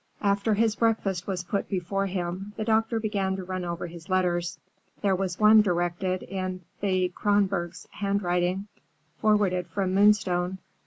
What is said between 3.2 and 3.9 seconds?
to run over